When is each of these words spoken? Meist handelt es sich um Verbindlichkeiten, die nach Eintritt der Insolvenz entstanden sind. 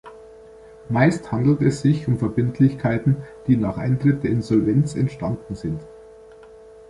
Meist 0.89 1.31
handelt 1.31 1.61
es 1.61 1.83
sich 1.83 2.07
um 2.07 2.17
Verbindlichkeiten, 2.17 3.17
die 3.45 3.55
nach 3.55 3.77
Eintritt 3.77 4.23
der 4.23 4.31
Insolvenz 4.31 4.95
entstanden 4.95 5.53
sind. 5.53 5.79